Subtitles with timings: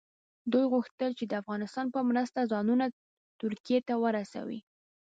[0.51, 2.85] دوی غوښتل چې د افغانستان په مرسته ځانونه
[3.41, 4.59] ترکیې ته ورسوي.